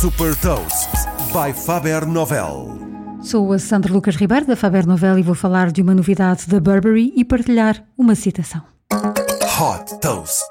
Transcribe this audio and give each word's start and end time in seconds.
Super 0.00 0.32
Toast 0.36 0.90
by 1.32 1.52
Faber 1.52 2.06
Novel. 2.06 2.78
Sou 3.20 3.52
a 3.52 3.58
Sandra 3.58 3.92
Lucas 3.92 4.14
Ribeiro 4.14 4.46
da 4.46 4.54
Faber 4.54 4.86
Novel 4.86 5.18
e 5.18 5.22
vou 5.22 5.34
falar 5.34 5.72
de 5.72 5.82
uma 5.82 5.92
novidade 5.92 6.46
da 6.46 6.60
Burberry 6.60 7.12
e 7.16 7.24
partilhar 7.24 7.82
uma 7.98 8.14
citação. 8.14 8.62
Hot 8.92 9.98
Toast. 10.00 10.46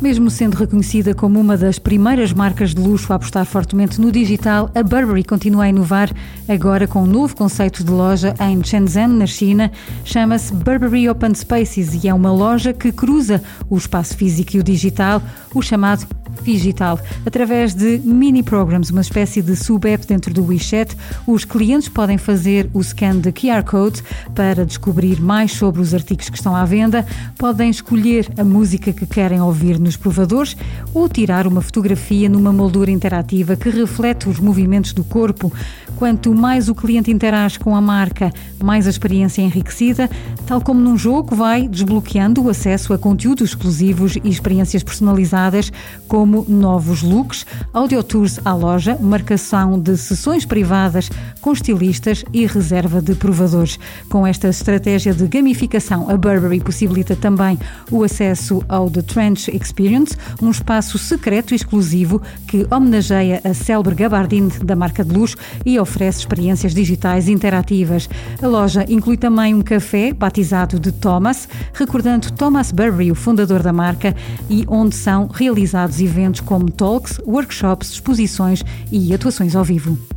Mesmo 0.00 0.30
sendo 0.30 0.54
reconhecida 0.54 1.14
como 1.14 1.38
uma 1.38 1.54
das 1.54 1.78
primeiras 1.78 2.32
marcas 2.32 2.74
de 2.74 2.80
luxo 2.80 3.12
a 3.12 3.16
apostar 3.16 3.44
fortemente 3.44 4.00
no 4.00 4.10
digital, 4.10 4.70
a 4.74 4.82
Burberry 4.82 5.22
continua 5.22 5.64
a 5.64 5.68
inovar 5.68 6.10
agora 6.48 6.86
com 6.86 7.02
um 7.02 7.06
novo 7.06 7.36
conceito 7.36 7.84
de 7.84 7.90
loja 7.90 8.34
em 8.40 8.64
Shenzhen, 8.64 9.08
na 9.08 9.26
China. 9.26 9.70
Chama-se 10.02 10.50
Burberry 10.54 11.10
Open 11.10 11.34
Spaces 11.34 12.02
e 12.02 12.08
é 12.08 12.14
uma 12.14 12.32
loja 12.32 12.72
que 12.72 12.90
cruza 12.90 13.42
o 13.68 13.76
espaço 13.76 14.16
físico 14.16 14.56
e 14.56 14.60
o 14.60 14.64
digital, 14.64 15.20
o 15.54 15.60
chamado 15.60 16.06
digital. 16.42 16.98
Através 17.24 17.74
de 17.74 17.98
mini 17.98 18.42
programs, 18.42 18.90
uma 18.90 19.00
espécie 19.00 19.42
de 19.42 19.56
sub-app 19.56 20.06
dentro 20.06 20.32
do 20.32 20.44
WeChat, 20.46 20.96
os 21.26 21.44
clientes 21.44 21.88
podem 21.88 22.18
fazer 22.18 22.68
o 22.72 22.82
scan 22.82 23.18
de 23.18 23.32
QR 23.32 23.62
Code 23.64 24.02
para 24.34 24.64
descobrir 24.66 25.20
mais 25.20 25.52
sobre 25.52 25.80
os 25.80 25.94
artigos 25.94 26.28
que 26.28 26.36
estão 26.36 26.54
à 26.54 26.64
venda, 26.64 27.06
podem 27.38 27.70
escolher 27.70 28.28
a 28.36 28.44
música 28.44 28.92
que 28.92 29.06
querem 29.06 29.40
ouvir 29.40 29.78
nos 29.78 29.96
provadores 29.96 30.56
ou 30.92 31.08
tirar 31.08 31.46
uma 31.46 31.60
fotografia 31.60 32.28
numa 32.28 32.52
moldura 32.52 32.90
interativa 32.90 33.56
que 33.56 33.70
reflete 33.70 34.28
os 34.28 34.38
movimentos 34.38 34.92
do 34.92 35.04
corpo. 35.04 35.52
Quanto 35.96 36.34
mais 36.34 36.68
o 36.68 36.74
cliente 36.74 37.10
interage 37.10 37.58
com 37.58 37.76
a 37.76 37.80
marca, 37.80 38.32
mais 38.62 38.86
a 38.86 38.90
experiência 38.90 39.42
é 39.42 39.44
enriquecida, 39.44 40.10
tal 40.44 40.60
como 40.60 40.80
num 40.80 40.98
jogo 40.98 41.36
vai 41.36 41.68
desbloqueando 41.68 42.42
o 42.42 42.48
acesso 42.48 42.92
a 42.92 42.98
conteúdos 42.98 43.50
exclusivos 43.50 44.16
e 44.16 44.28
experiências 44.28 44.82
personalizadas, 44.82 45.72
como 46.08 46.44
novos 46.48 47.02
looks, 47.02 47.46
audio 47.72 48.02
tours 48.02 48.40
à 48.44 48.52
loja, 48.52 48.98
marcação 49.00 49.78
de 49.78 49.96
sessões 49.96 50.44
privadas 50.44 51.08
com 51.40 51.52
estilistas 51.52 52.24
e 52.32 52.44
reserva 52.46 53.00
de 53.00 53.14
provadores. 53.14 53.78
Com 54.08 54.26
esta 54.26 54.48
estratégia 54.48 55.14
de 55.14 55.26
gamificação, 55.28 56.10
a 56.10 56.16
Burberry 56.16 56.60
possibilita 56.60 57.14
também 57.14 57.58
o 57.90 58.02
acesso 58.02 58.64
ao 58.68 58.90
The 58.90 59.02
Trench 59.02 59.54
Experience, 59.54 60.16
um 60.42 60.50
espaço 60.50 60.98
secreto 60.98 61.52
e 61.52 61.56
exclusivo 61.56 62.20
que 62.48 62.66
homenageia 62.70 63.40
a 63.44 63.54
célebre 63.54 63.94
gabardine 63.94 64.50
da 64.62 64.74
marca 64.74 65.04
de 65.04 65.14
luxo 65.14 65.36
e 65.64 65.78
oferece 65.84 66.18
experiências 66.18 66.74
digitais 66.74 67.28
interativas. 67.28 68.08
A 68.42 68.46
loja 68.46 68.84
inclui 68.88 69.16
também 69.16 69.54
um 69.54 69.62
café 69.62 70.12
batizado 70.12 70.80
de 70.80 70.90
Thomas, 70.90 71.48
recordando 71.72 72.32
Thomas 72.32 72.72
Burberry, 72.72 73.12
o 73.12 73.14
fundador 73.14 73.62
da 73.62 73.72
marca, 73.72 74.14
e 74.50 74.64
onde 74.68 74.96
são 74.96 75.28
realizados 75.28 76.00
eventos 76.00 76.40
como 76.40 76.70
talks, 76.70 77.20
workshops, 77.26 77.92
exposições 77.92 78.64
e 78.90 79.14
atuações 79.14 79.54
ao 79.54 79.64
vivo. 79.64 80.13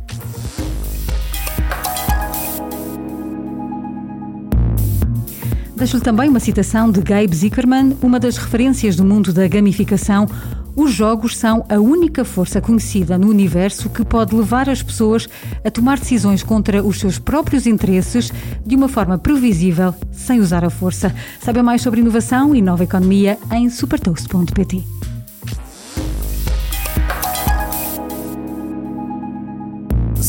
Deixo-lhe 5.78 6.02
também 6.02 6.28
uma 6.28 6.40
citação 6.40 6.90
de 6.90 7.00
Gabe 7.00 7.32
Zickerman, 7.36 7.96
uma 8.02 8.18
das 8.18 8.36
referências 8.36 8.96
do 8.96 9.04
mundo 9.04 9.32
da 9.32 9.46
gamificação. 9.46 10.26
Os 10.74 10.92
jogos 10.92 11.36
são 11.36 11.64
a 11.68 11.76
única 11.76 12.24
força 12.24 12.60
conhecida 12.60 13.16
no 13.16 13.28
universo 13.28 13.88
que 13.88 14.04
pode 14.04 14.34
levar 14.34 14.68
as 14.68 14.82
pessoas 14.82 15.28
a 15.64 15.70
tomar 15.70 16.00
decisões 16.00 16.42
contra 16.42 16.82
os 16.82 16.98
seus 16.98 17.20
próprios 17.20 17.64
interesses 17.64 18.32
de 18.66 18.74
uma 18.74 18.88
forma 18.88 19.18
previsível, 19.18 19.94
sem 20.10 20.40
usar 20.40 20.64
a 20.64 20.70
força. 20.70 21.14
Saiba 21.40 21.62
mais 21.62 21.80
sobre 21.80 22.00
inovação 22.00 22.56
e 22.56 22.60
nova 22.60 22.82
economia 22.82 23.38
em 23.52 23.70
supertoast.pt. 23.70 24.97